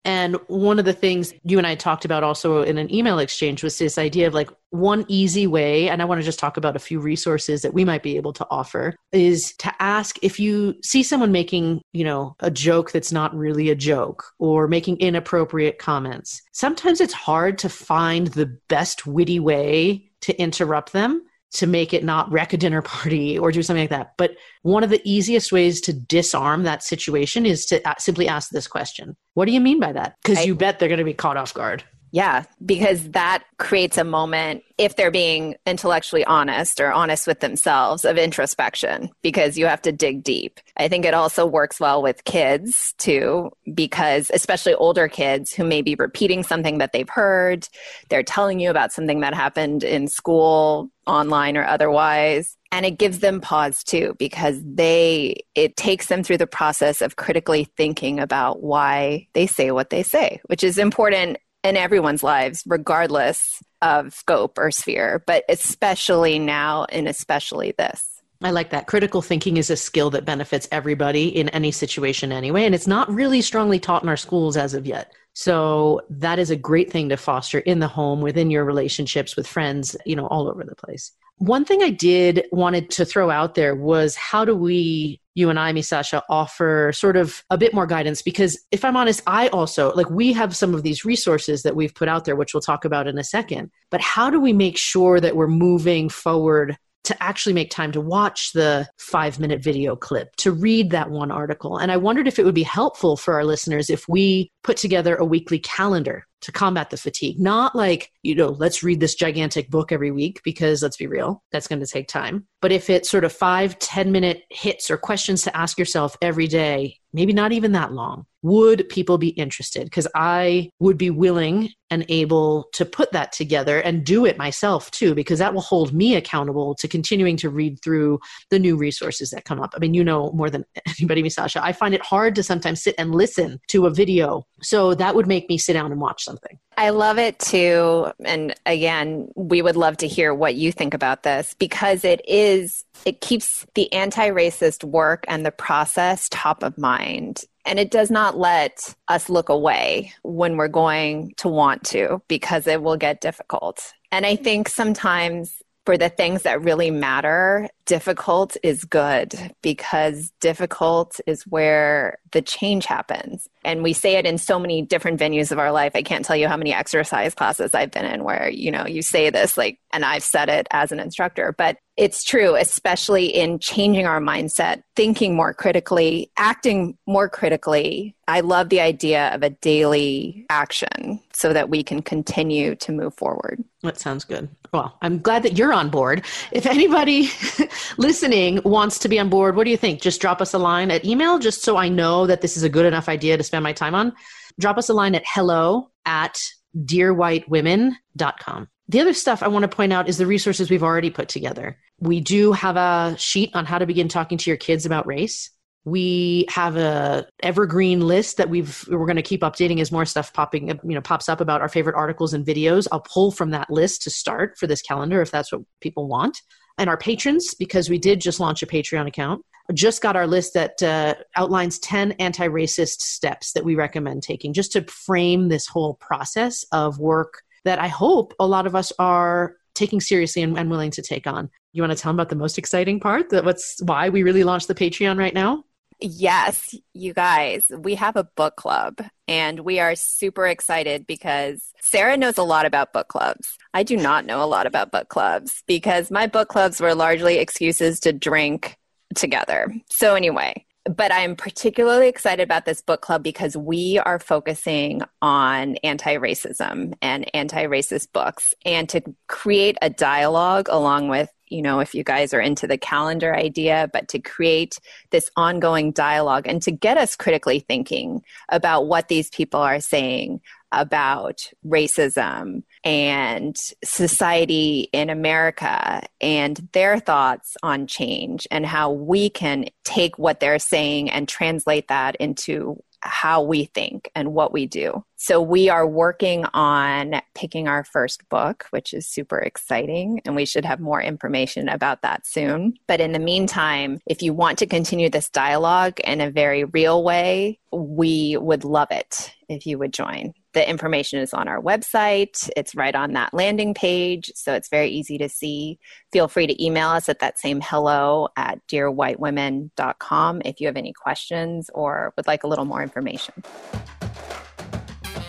[0.06, 3.64] And one of the things you and I talked about also in an email exchange
[3.64, 6.76] was this idea of like one easy way, and I want to just talk about
[6.76, 10.76] a few resources that we might be able to offer, is to ask if you
[10.84, 15.80] see someone making, you know, a joke that's not really a joke or making inappropriate
[15.80, 16.42] comments.
[16.54, 22.04] Sometimes it's hard to find the best witty way to interrupt them to make it
[22.04, 24.14] not wreck a dinner party or do something like that.
[24.18, 28.68] But one of the easiest ways to disarm that situation is to simply ask this
[28.68, 30.16] question What do you mean by that?
[30.24, 31.84] Because you bet they're going to be caught off guard.
[32.12, 38.04] Yeah, because that creates a moment, if they're being intellectually honest or honest with themselves,
[38.06, 40.60] of introspection, because you have to dig deep.
[40.78, 45.82] I think it also works well with kids too, because especially older kids who may
[45.82, 47.68] be repeating something that they've heard,
[48.10, 52.56] they're telling you about something that happened in school, online, or otherwise.
[52.72, 57.18] And it gives them pause too, because they, it takes them through the process of
[57.18, 62.64] critically thinking about why they say what they say, which is important in everyone's lives,
[62.66, 68.09] regardless of scope or sphere, but especially now and especially this.
[68.42, 68.88] I like that.
[68.88, 73.12] Critical thinking is a skill that benefits everybody in any situation anyway, and it's not
[73.14, 75.12] really strongly taught in our schools as of yet.
[75.34, 79.46] So that is a great thing to foster in the home, within your relationships with
[79.46, 81.12] friends, you know, all over the place.
[81.38, 85.58] One thing I did wanted to throw out there was how do we you and
[85.58, 89.94] I, Misasha, offer sort of a bit more guidance because if I'm honest, I also
[89.94, 92.84] like we have some of these resources that we've put out there, which we'll talk
[92.84, 93.72] about in a second.
[93.90, 96.78] But how do we make sure that we're moving forward
[97.10, 101.32] to actually make time to watch the five minute video clip, to read that one
[101.32, 101.78] article.
[101.78, 105.16] And I wondered if it would be helpful for our listeners if we put together
[105.16, 107.40] a weekly calendar to combat the fatigue.
[107.40, 111.44] Not like, you know, let's read this gigantic book every week because let's be real,
[111.52, 112.46] that's going to take time.
[112.62, 116.48] But if it's sort of five, ten minute hits or questions to ask yourself every
[116.48, 119.84] day, maybe not even that long, would people be interested?
[119.86, 124.92] Because I would be willing and able to put that together and do it myself
[124.92, 128.20] too, because that will hold me accountable to continuing to read through
[128.50, 129.74] the new resources that come up.
[129.76, 130.66] I mean, you know more than
[131.00, 131.62] anybody, Misasha.
[131.62, 134.46] I find it hard to sometimes sit and listen to a video.
[134.62, 136.60] So that would make me sit down and watch something.
[136.78, 138.12] I love it too.
[138.24, 142.86] And again, we would love to hear what you think about this because it is,
[143.04, 146.99] it keeps the anti racist work and the process top of mind.
[147.04, 152.66] And it does not let us look away when we're going to want to because
[152.68, 153.94] it will get difficult.
[154.12, 161.20] And I think sometimes for the things that really matter, difficult is good because difficult
[161.26, 163.50] is where the change happens.
[163.66, 165.94] And we say it in so many different venues of our life.
[165.96, 169.02] I can't tell you how many exercise classes I've been in where, you know, you
[169.02, 173.60] say this like, and I've said it as an instructor, but it's true, especially in
[173.60, 178.16] changing our mindset, thinking more critically, acting more critically.
[178.28, 183.16] I love the idea of a daily action so that we can continue to move
[183.16, 183.64] forward.
[183.82, 184.48] That sounds good.
[184.72, 186.24] Well, I'm glad that you're on board.
[186.52, 187.30] If anybody
[187.98, 190.02] listening wants to be on board, what do you think?
[190.02, 192.70] Just drop us a line at email just so I know that this is a
[192.70, 194.14] good enough idea to spend my time on.
[194.60, 196.40] Drop us a line at hello at
[196.78, 198.68] dearwhitewomen.com.
[198.90, 201.78] The other stuff I want to point out is the resources we've already put together.
[202.00, 205.52] We do have a sheet on how to begin talking to your kids about race.
[205.86, 210.34] We have a evergreen list that we've we're going to keep updating as more stuff
[210.34, 212.88] popping you know pops up about our favorite articles and videos.
[212.92, 216.42] I'll pull from that list to start for this calendar if that's what people want
[216.80, 220.54] and our patrons, because we did just launch a Patreon account, just got our list
[220.56, 225.68] that uh, outlines 10 anti racist steps that we recommend taking just to frame this
[225.68, 230.58] whole process of work that I hope a lot of us are taking seriously and,
[230.58, 231.50] and willing to take on.
[231.74, 233.30] You want to tell them about the most exciting part?
[233.30, 235.64] That what's why we really launched the Patreon right now?
[236.02, 242.16] Yes, you guys, we have a book club and we are super excited because Sarah
[242.16, 243.58] knows a lot about book clubs.
[243.74, 247.38] I do not know a lot about book clubs because my book clubs were largely
[247.38, 248.78] excuses to drink
[249.14, 249.74] together.
[249.90, 255.76] So, anyway, but I'm particularly excited about this book club because we are focusing on
[255.78, 261.80] anti racism and anti racist books and to create a dialogue along with you know,
[261.80, 264.80] if you guys are into the calendar idea, but to create
[265.12, 270.42] this ongoing dialogue and to get us critically thinking about what these people are saying
[270.72, 279.66] about racism and society in America and their thoughts on change and how we can
[279.84, 285.04] take what they're saying and translate that into how we think and what we do.
[285.16, 290.46] So we are working on picking our first book, which is super exciting, and we
[290.46, 292.76] should have more information about that soon.
[292.88, 297.04] But in the meantime, if you want to continue this dialogue in a very real
[297.04, 300.34] way, we would love it if you would join.
[300.54, 302.50] The information is on our website.
[302.58, 305.78] It's right on that landing page, so it's very easy to see.
[306.12, 310.92] Feel free to email us at that same hello at dearwhitewomen.com if you have any
[310.92, 313.36] questions or would like a little more information.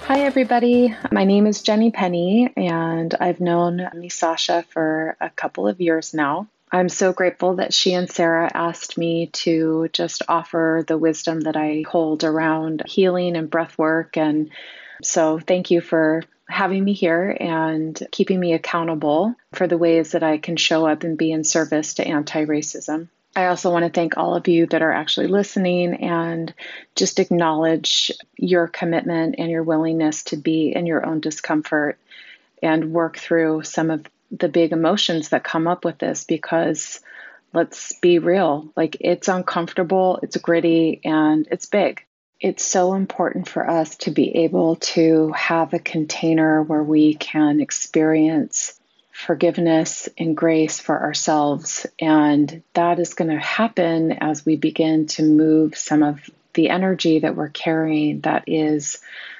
[0.05, 0.97] Hi, everybody.
[1.13, 6.15] My name is Jenny Penny, and I've known Miss Misasha for a couple of years
[6.15, 6.49] now.
[6.73, 11.57] I'm so grateful that she and Sarah asked me to just offer the wisdom that
[11.57, 14.51] I hold around healing and breath work and
[15.03, 20.23] so thank you for having me here and keeping me accountable for the ways that
[20.23, 23.09] I can show up and be in service to anti racism.
[23.37, 26.53] I also want to thank all of you that are actually listening and
[26.97, 31.97] just acknowledge your commitment and your willingness to be in your own discomfort
[32.61, 37.01] and work through some of the big emotions that come up with this because
[37.53, 42.05] let's be real, like it's uncomfortable, it's gritty, and it's big
[42.41, 47.61] it's so important for us to be able to have a container where we can
[47.61, 48.79] experience
[49.13, 51.87] forgiveness and grace for ourselves.
[52.01, 57.19] And that is going to happen as we begin to move some of the energy
[57.19, 58.99] that we're carrying that is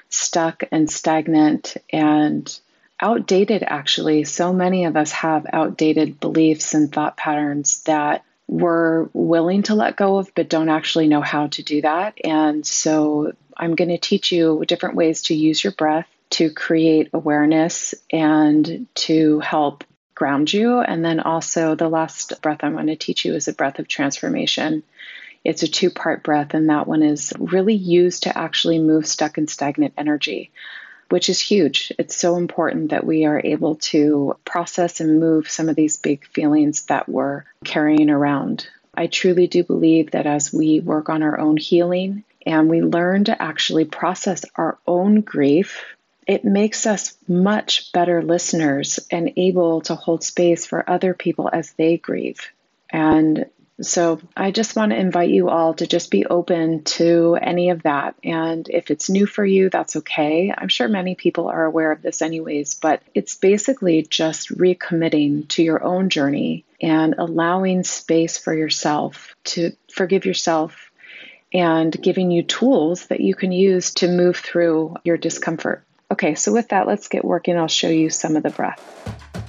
[0.09, 2.59] stuck and stagnant and
[3.01, 4.25] outdated, actually.
[4.25, 9.95] So many of us have outdated beliefs and thought patterns that we're willing to let
[9.95, 12.17] go of, but don't actually know how to do that.
[12.23, 17.09] And so I'm going to teach you different ways to use your breath to create
[17.13, 19.85] awareness and to help
[20.15, 20.79] ground you.
[20.79, 23.87] And then also, the last breath I'm going to teach you is a breath of
[23.87, 24.83] transformation.
[25.45, 29.37] It's a two part breath, and that one is really used to actually move stuck
[29.37, 30.51] and stagnant energy
[31.11, 31.91] which is huge.
[31.99, 36.25] It's so important that we are able to process and move some of these big
[36.27, 38.67] feelings that we're carrying around.
[38.93, 43.25] I truly do believe that as we work on our own healing and we learn
[43.25, 45.83] to actually process our own grief,
[46.27, 51.73] it makes us much better listeners and able to hold space for other people as
[51.73, 52.39] they grieve.
[52.89, 53.47] And
[53.81, 57.83] so I just want to invite you all to just be open to any of
[57.83, 58.15] that.
[58.23, 60.53] And if it's new for you, that's okay.
[60.55, 65.63] I'm sure many people are aware of this, anyways, but it's basically just recommitting to
[65.63, 70.91] your own journey and allowing space for yourself to forgive yourself
[71.53, 75.83] and giving you tools that you can use to move through your discomfort.
[76.09, 77.57] Okay, so with that, let's get working.
[77.57, 79.40] I'll show you some of the breath.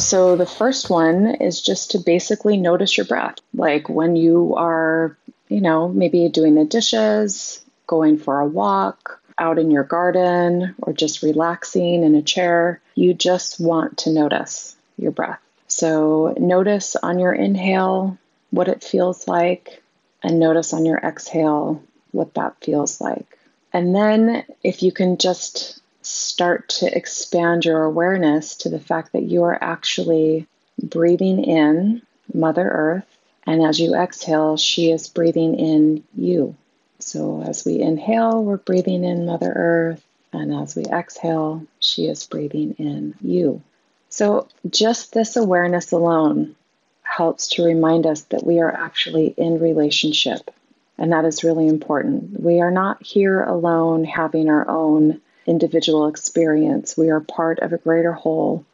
[0.00, 3.36] So, the first one is just to basically notice your breath.
[3.54, 5.16] Like when you are,
[5.48, 10.92] you know, maybe doing the dishes, going for a walk, out in your garden, or
[10.92, 15.40] just relaxing in a chair, you just want to notice your breath.
[15.68, 18.18] So, notice on your inhale
[18.50, 19.82] what it feels like,
[20.22, 21.82] and notice on your exhale
[22.12, 23.38] what that feels like.
[23.72, 25.79] And then, if you can just
[26.10, 30.46] start to expand your awareness to the fact that you are actually
[30.82, 32.02] breathing in
[32.32, 33.06] Mother Earth.
[33.46, 36.56] And as you exhale, she is breathing in you.
[36.98, 40.04] So as we inhale, we're breathing in Mother Earth.
[40.32, 43.62] And as we exhale, she is breathing in you.
[44.10, 46.54] So just this awareness alone
[47.02, 50.50] helps to remind us that we are actually in relationship.
[50.98, 52.38] And that is really important.
[52.40, 56.96] We are not here alone having our own individual experience.
[56.96, 58.64] We are part of a greater whole,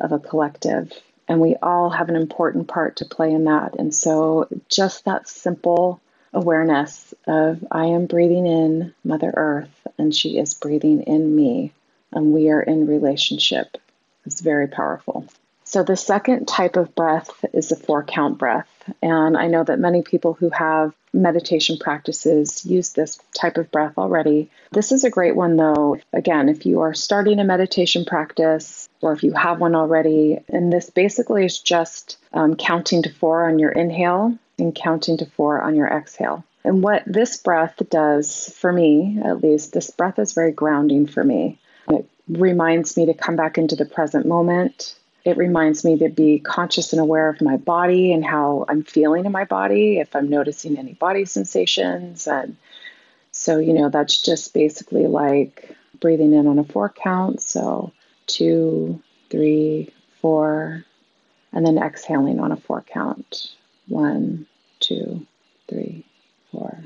[0.00, 0.92] of a collective,
[1.28, 3.76] and we all have an important part to play in that.
[3.78, 6.00] And so, just that simple
[6.32, 11.72] awareness of I am breathing in Mother Earth, and she is breathing in me,
[12.12, 13.78] and we are in relationship
[14.26, 15.26] is very powerful.
[15.74, 18.68] So, the second type of breath is the four count breath.
[19.02, 23.98] And I know that many people who have meditation practices use this type of breath
[23.98, 24.52] already.
[24.70, 25.98] This is a great one, though.
[26.12, 30.72] Again, if you are starting a meditation practice or if you have one already, and
[30.72, 35.60] this basically is just um, counting to four on your inhale and counting to four
[35.60, 36.44] on your exhale.
[36.62, 41.24] And what this breath does for me, at least, this breath is very grounding for
[41.24, 41.58] me.
[41.88, 44.94] It reminds me to come back into the present moment
[45.24, 49.24] it reminds me to be conscious and aware of my body and how I'm feeling
[49.24, 52.26] in my body, if I'm noticing any body sensations.
[52.26, 52.56] And
[53.32, 57.40] so, you know, that's just basically like breathing in on a four count.
[57.40, 57.92] So,
[58.26, 60.84] two, three, four,
[61.52, 63.50] and then exhaling on a four count.
[63.88, 64.46] One,
[64.80, 65.26] two,
[65.68, 66.04] three,
[66.52, 66.84] four.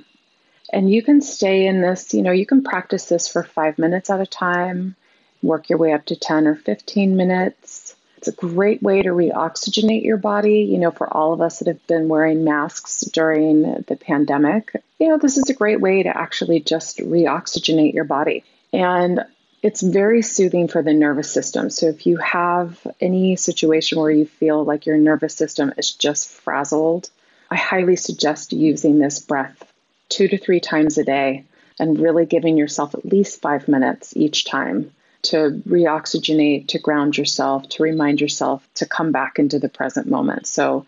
[0.72, 4.10] And you can stay in this, you know, you can practice this for five minutes
[4.10, 4.94] at a time,
[5.42, 7.87] work your way up to 10 or 15 minutes.
[8.18, 10.62] It's a great way to reoxygenate your body.
[10.62, 15.08] You know, for all of us that have been wearing masks during the pandemic, you
[15.08, 18.42] know, this is a great way to actually just reoxygenate your body.
[18.72, 19.24] And
[19.62, 21.70] it's very soothing for the nervous system.
[21.70, 26.28] So if you have any situation where you feel like your nervous system is just
[26.28, 27.10] frazzled,
[27.52, 29.62] I highly suggest using this breath
[30.08, 31.44] two to three times a day
[31.78, 34.90] and really giving yourself at least five minutes each time
[35.22, 40.46] to reoxygenate, to ground yourself, to remind yourself to come back into the present moment.
[40.46, 40.86] So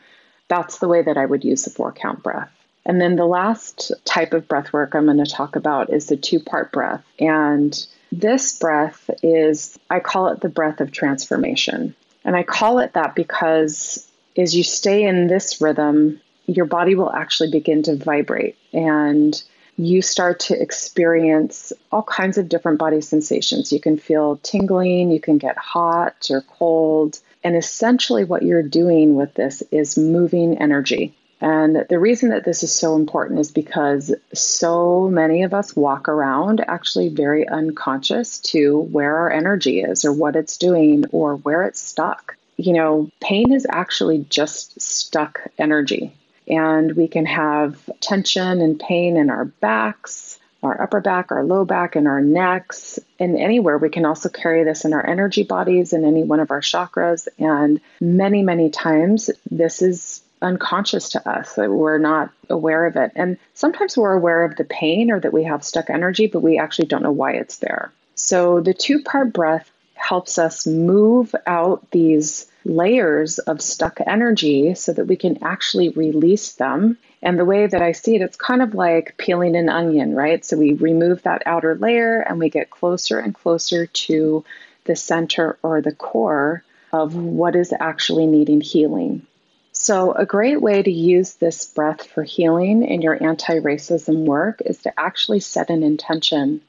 [0.49, 2.51] that's the way that I would use the four count breath.
[2.87, 6.17] And then the last type of breath work I'm going to talk about is the
[6.17, 7.05] two part breath.
[7.19, 11.95] And this breath is, I call it the breath of transformation.
[12.25, 14.07] And I call it that because
[14.37, 19.41] as you stay in this rhythm, your body will actually begin to vibrate and
[19.81, 23.73] you start to experience all kinds of different body sensations.
[23.73, 27.19] You can feel tingling, you can get hot or cold.
[27.43, 31.15] And essentially, what you're doing with this is moving energy.
[31.41, 36.11] And the reason that this is so important is because so many of us walk
[36.11, 41.63] around actually very unconscious to where our energy is or what it's doing or where
[41.63, 42.37] it's stuck.
[42.59, 46.13] You know, pain is actually just stuck energy.
[46.51, 51.65] And we can have tension and pain in our backs, our upper back, our low
[51.65, 53.79] back, and our necks, and anywhere.
[53.79, 57.29] We can also carry this in our energy bodies in any one of our chakras.
[57.39, 63.13] And many, many times, this is unconscious to us we're not aware of it.
[63.15, 66.59] And sometimes we're aware of the pain or that we have stuck energy, but we
[66.59, 67.93] actually don't know why it's there.
[68.15, 74.93] So the two part breath helps us move out these layers of stuck energy so
[74.93, 76.99] that we can actually release them.
[77.23, 80.45] And the way that I see it, it's kind of like peeling an onion, right?
[80.45, 84.45] So we remove that outer layer and we get closer and closer to
[84.85, 89.27] the center or the core of what is actually needing healing.
[89.73, 94.61] So, a great way to use this breath for healing in your anti racism work
[94.65, 96.61] is to actually set an intention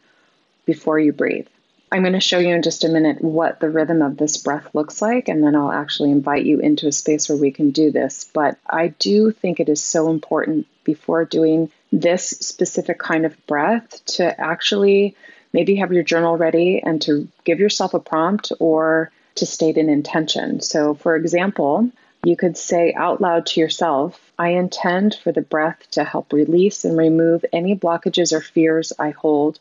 [0.65, 1.47] before you breathe.
[1.91, 4.73] I'm going to show you in just a minute what the rhythm of this breath
[4.73, 7.91] looks like, and then I'll actually invite you into a space where we can do
[7.91, 8.29] this.
[8.33, 14.05] But I do think it is so important before doing this specific kind of breath
[14.05, 15.15] to actually
[15.51, 19.89] maybe have your journal ready and to give yourself a prompt or to state an
[19.89, 20.61] intention.
[20.61, 21.91] So, for example,
[22.23, 26.85] you could say out loud to yourself, I intend for the breath to help release
[26.85, 29.59] and remove any blockages or fears I hold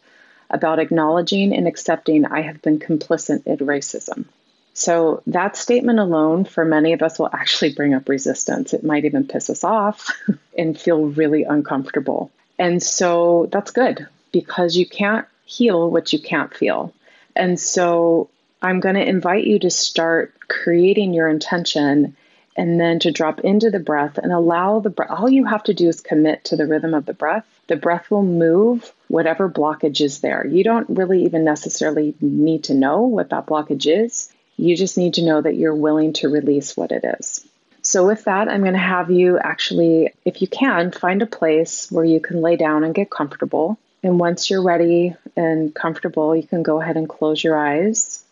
[0.50, 4.24] about acknowledging and accepting I have been complicit in racism.
[4.72, 8.72] So, that statement alone for many of us will actually bring up resistance.
[8.72, 10.10] It might even piss us off
[10.58, 12.30] and feel really uncomfortable.
[12.58, 16.94] And so, that's good because you can't heal what you can't feel.
[17.34, 18.30] And so,
[18.62, 22.16] I'm going to invite you to start creating your intention
[22.56, 25.10] and then to drop into the breath and allow the breath.
[25.10, 27.46] All you have to do is commit to the rhythm of the breath.
[27.68, 30.46] The breath will move whatever blockage is there.
[30.46, 34.32] You don't really even necessarily need to know what that blockage is.
[34.56, 37.46] You just need to know that you're willing to release what it is.
[37.82, 41.90] So, with that, I'm going to have you actually, if you can, find a place
[41.90, 43.78] where you can lay down and get comfortable.
[44.02, 48.22] And once you're ready and comfortable, you can go ahead and close your eyes.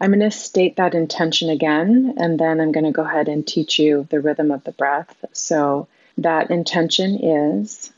[0.00, 3.46] I'm going to state that intention again, and then I'm going to go ahead and
[3.46, 5.14] teach you the rhythm of the breath.
[5.32, 5.88] So,
[6.18, 7.92] that intention is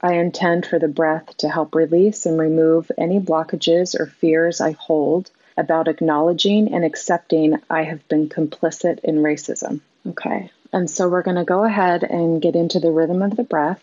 [0.00, 4.72] I intend for the breath to help release and remove any blockages or fears I
[4.72, 9.80] hold about acknowledging and accepting I have been complicit in racism.
[10.06, 13.44] Okay, and so we're going to go ahead and get into the rhythm of the
[13.44, 13.82] breath.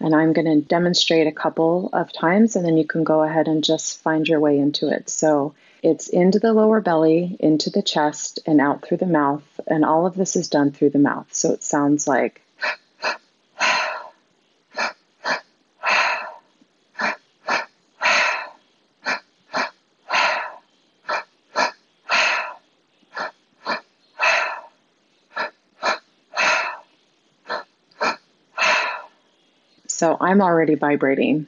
[0.00, 3.48] And I'm going to demonstrate a couple of times, and then you can go ahead
[3.48, 5.10] and just find your way into it.
[5.10, 9.42] So, it's into the lower belly, into the chest, and out through the mouth.
[9.66, 11.28] And all of this is done through the mouth.
[11.32, 12.42] So it sounds like.
[30.00, 31.46] So I'm already vibrating.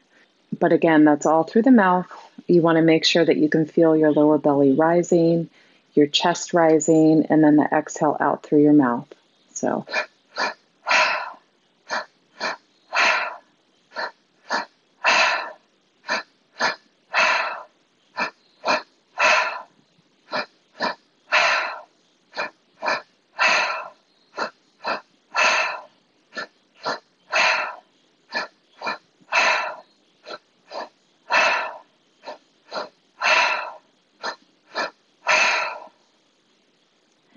[0.61, 2.07] But again, that's all through the mouth
[2.46, 5.48] you want to make sure that you can feel your lower belly rising,
[5.94, 9.09] your chest rising, and then the exhale out through your mouth.
[9.55, 9.86] So.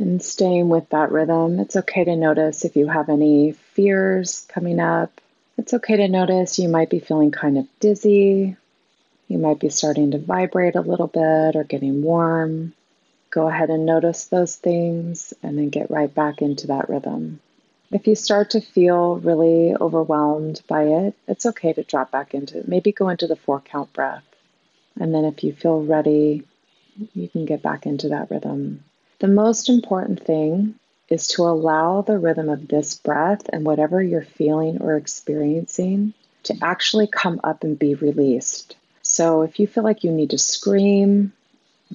[0.06, 1.60] And staying with that rhythm.
[1.60, 5.20] It's okay to notice if you have any fears coming up.
[5.58, 8.56] It's okay to notice you might be feeling kind of dizzy.
[9.28, 12.76] You might be starting to vibrate a little bit or getting warm.
[13.32, 17.39] Go ahead and notice those things and then get right back into that rhythm.
[17.91, 22.60] If you start to feel really overwhelmed by it, it's okay to drop back into
[22.60, 22.68] it.
[22.68, 24.24] Maybe go into the four count breath.
[24.99, 26.43] And then if you feel ready,
[27.16, 28.84] you can get back into that rhythm.
[29.26, 30.76] The most important thing
[31.09, 36.13] is to allow the rhythm of this breath and whatever you're feeling or experiencing
[36.43, 38.76] to actually come up and be released.
[39.01, 41.34] So if you feel like you need to scream,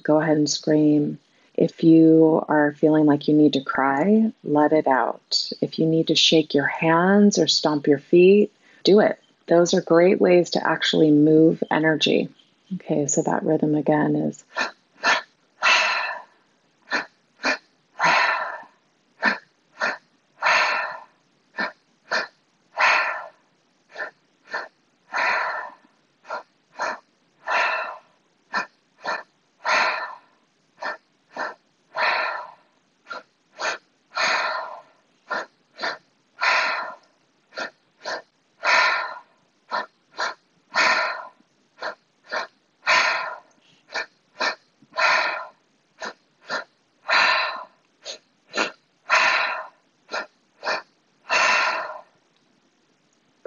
[0.03, 1.19] go ahead and scream.
[1.55, 5.53] If you are feeling like you need to cry, let it out.
[5.61, 8.51] If you need to shake your hands or stomp your feet,
[8.83, 9.17] do it.
[9.47, 12.27] Those are great ways to actually move energy.
[12.75, 14.43] Okay, so that rhythm again is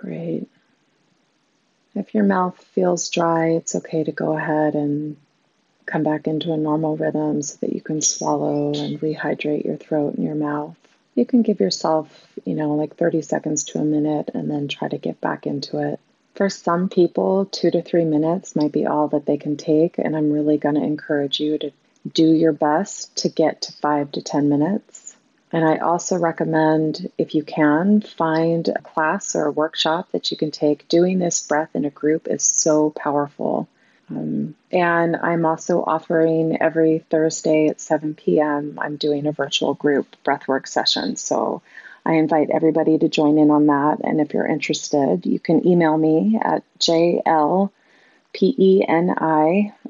[0.05, 0.47] Great.
[2.15, 5.17] Your mouth feels dry, it's okay to go ahead and
[5.85, 10.15] come back into a normal rhythm so that you can swallow and rehydrate your throat
[10.15, 10.77] and your mouth.
[11.17, 12.09] You can give yourself,
[12.45, 15.79] you know, like 30 seconds to a minute and then try to get back into
[15.79, 15.99] it.
[16.37, 20.17] For some people, two to three minutes might be all that they can take, and
[20.17, 21.73] I'm really going to encourage you to
[22.13, 25.14] do your best to get to five to 10 minutes.
[25.55, 30.37] And I also recommend, if you can, find a class or a workshop that you
[30.37, 30.89] can take.
[30.89, 33.69] Doing this breath in a group is so powerful.
[34.11, 40.17] Um, and I'm also offering every Thursday at 7 p.m., I'm doing a virtual group
[40.25, 41.15] breathwork session.
[41.15, 41.63] So
[42.05, 43.99] I invite everybody to join in on that.
[44.03, 47.71] And if you're interested, you can email me at jlpeni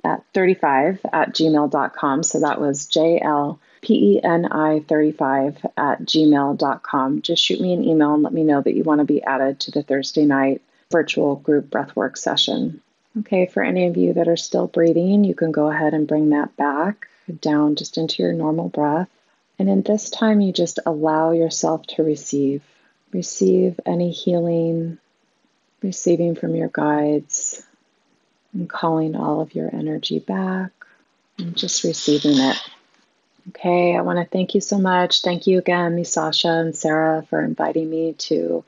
[0.05, 2.23] at 35 at gmail.com.
[2.23, 7.23] So that was jl peni35 at gmail.com.
[7.23, 9.61] Just shoot me an email and let me know that you want to be added
[9.61, 12.81] to the Thursday night virtual group breathwork session.
[13.21, 16.31] Okay, for any of you that are still breathing, you can go ahead and bring
[16.31, 17.09] that back
[17.41, 19.09] down just into your normal breath.
[19.59, 22.63] And in this time, you just allow yourself to receive.
[23.13, 24.99] Receive any healing,
[25.81, 27.63] receiving from your guides,
[28.53, 30.73] and calling all of your energy back,
[31.39, 32.57] and just receiving it.
[33.51, 35.21] Okay, I want to thank you so much.
[35.21, 38.65] Thank you again, Sasha and Sarah, for inviting me to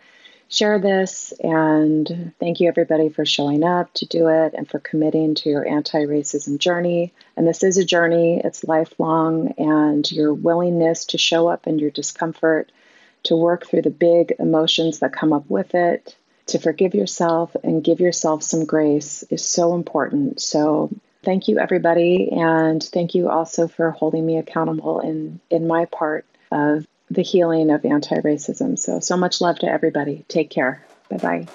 [0.49, 1.33] share this.
[1.41, 5.67] And thank you, everybody, for showing up to do it and for committing to your
[5.67, 7.15] anti racism journey.
[7.37, 11.91] And this is a journey, it's lifelong, and your willingness to show up in your
[11.91, 12.71] discomfort,
[13.25, 16.15] to work through the big emotions that come up with it,
[16.49, 20.41] to forgive yourself and give yourself some grace is so important.
[20.41, 20.91] So
[21.27, 22.31] thank you, everybody.
[22.31, 27.71] And thank you also for holding me accountable in, in my part of the healing
[27.71, 28.79] of anti racism.
[28.79, 30.25] So, so much love to everybody.
[30.29, 30.83] Take care.
[31.11, 31.47] Bye bye.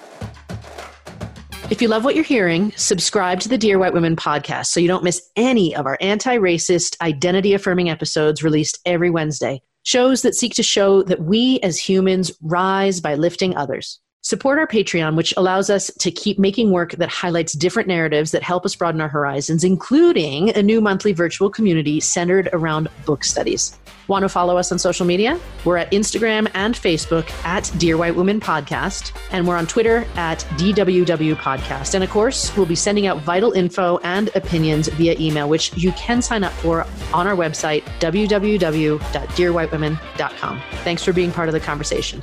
[1.72, 4.90] If you love what you're hearing, subscribe to the Dear White Women podcast so you
[4.90, 9.62] don't miss any of our anti racist, identity affirming episodes released every Wednesday.
[9.84, 14.00] Shows that seek to show that we as humans rise by lifting others.
[14.24, 18.44] Support our Patreon, which allows us to keep making work that highlights different narratives that
[18.44, 23.76] help us broaden our horizons, including a new monthly virtual community centered around book studies.
[24.08, 25.40] Want to follow us on social media?
[25.66, 30.42] We're at Instagram and Facebook at Dear White Women Podcast, and we're on Twitter at
[30.58, 31.96] DWW Podcast.
[31.96, 35.94] And of course, we'll be sending out vital info and opinions via email, which you
[35.94, 40.62] can sign up for on our website, www.dearwhitewomen.com.
[40.84, 42.22] Thanks for being part of the conversation.